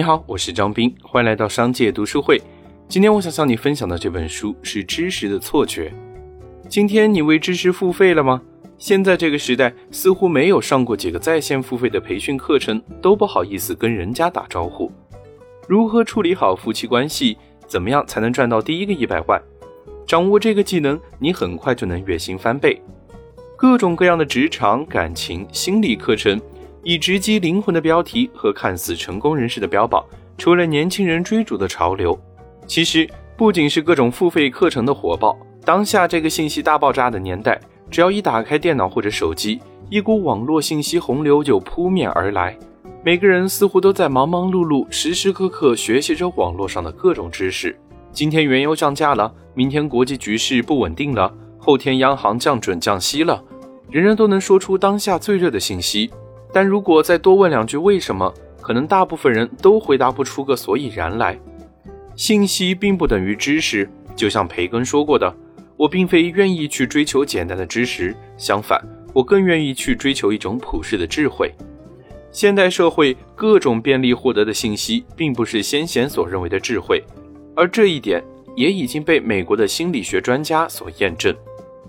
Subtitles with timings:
[0.00, 2.40] 你好，我是张斌，欢迎来到商界读书会。
[2.88, 5.90] 今天我想向你分享的这本书是《知识的错觉》。
[6.70, 8.40] 今天你为知识付费了吗？
[8.78, 14.90] 现在这个时代，似乎没有上过几个在线付费的培训课程，都不好意思跟人家打招呼。
[15.68, 17.36] 如何处理好夫妻关系？
[17.66, 19.38] 怎么样才能赚到第一个一百万？
[20.06, 22.80] 掌握这个技能，你很快就能月薪翻倍。
[23.54, 26.40] 各种各样的职场、感情、心理课程。
[26.82, 30.04] 以直击灵魂的标题和看似成功人士的标榜，
[30.38, 32.18] 成为了年轻人追逐的潮流。
[32.66, 42.56] 其实，不仅是各种付费课程的火爆，当下这个信息大爆炸的年代，只要一打开电脑或者手机，一股网络信息洪流就扑面而来。
[43.02, 47.74] 每个人似乎都在忙忙碌碌、时时刻刻学习着网络上的各种知识。
[48.12, 53.42] 今天原油涨价了，明天国际局势不稳定了，后天央行降准降息了，
[53.90, 56.10] 人人都能说出当下最热的信息。
[56.52, 61.38] 但如果再多问两句为什么，可能大部分人都回答不出个所以然来。
[62.16, 65.34] 信息并不等于知识，就像培根说过的
[65.78, 71.52] ：“我并非愿意去追求简单的知识，相反，我更愿意去追求一种普世的智慧。”
[72.32, 77.02] 现代社会各种便利获得的信息，并不是先贤所认为的智慧，
[77.56, 78.22] 而这一点
[78.54, 81.34] 也已经被美国的心理学专家所验证。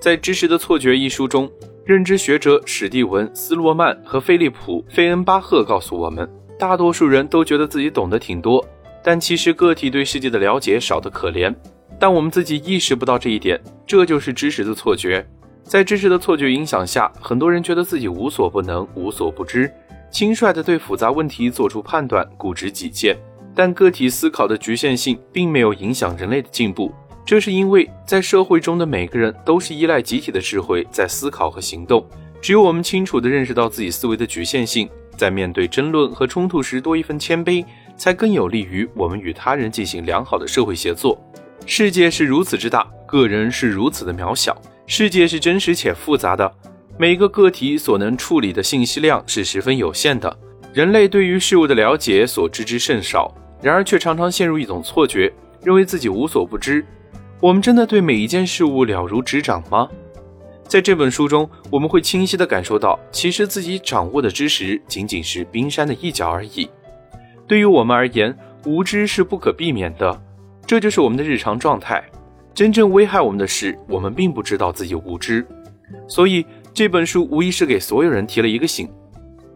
[0.00, 1.50] 在《知识的错觉》一书中。
[1.84, 6.26] 认知学者史蒂文·斯洛曼和菲利普·费恩巴赫告诉我们，
[6.58, 8.64] 大多数人都觉得自己懂得挺多，
[9.02, 11.54] 但其实个体对世界的了解少得可怜。
[12.00, 15.26] 但我们自己意识不到这一点，这就是知识的错觉。
[15.62, 19.70] 在知识的错觉影响下，很多人觉得自己无所不能、无所不知，
[20.10, 23.14] 轻率地对复杂问题做出判断，固执己见。
[23.54, 26.90] 但个体思考的局限性并没有影响人类的进步。
[27.26, 32.06] 这是因为，在社会中的每个人都是依赖集体的智慧在思考和行动。
[32.42, 34.86] 只有我们清楚地认识到自己思维的局限性，
[35.16, 37.64] 在面对争论和冲突时多一份谦卑，
[37.96, 41.18] 才更有利于我们与他人进行良好的社会协作。
[41.64, 44.54] 世界是如此之大，个人是如此的渺小。
[44.86, 46.52] 世界是真实且复杂的，
[46.98, 50.36] 每个个体所能处理的信息量是十分有限的。
[50.74, 56.84] 人类对于事物的了解所知之甚少，然而却常常陷入一种错觉，认为自己无所不知。
[57.40, 59.88] 我们真的对每一件事物了如指掌吗？
[60.66, 66.68] 在这本书中，我们会清晰地感受到，其实自己掌握的知识仅仅是冰山的一角而已。
[67.46, 68.34] 对于我们而言，
[68.64, 70.22] 无知是不可避免的，
[70.66, 72.02] 这就是我们的日常状态。
[72.54, 75.46] 真正危害我们的是，我们并不知道自己无知。
[76.08, 78.88] 所以，这本书无疑是给所有人提了一个醒。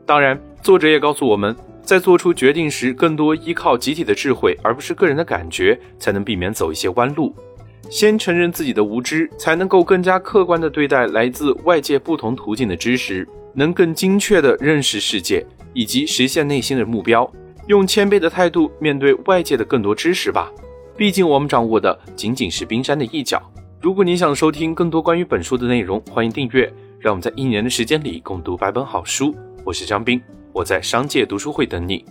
[0.05, 7.34] 当然，作者也告诉我们，在做出决定时，更多依靠集体的智慧，而不是个人的感觉，才能避免走一些弯路。
[7.91, 17.31] 先承认自己的无知，才能够更加客观地对待来自外界不同途径的知识，能更精确地认识世界以及实现内心的目标。
[17.66, 20.50] 用谦卑的态度面对外界的更多知识吧，
[20.97, 23.43] 毕竟我们掌握的仅仅是冰山的一角。
[23.81, 26.72] 如果你想收听更多关于本书的内容，欢迎订阅。
[27.00, 29.32] 让我们在一年的时间里共读百本好书。
[29.65, 30.20] 我是张斌，
[30.53, 32.05] 我在商界读书会等你。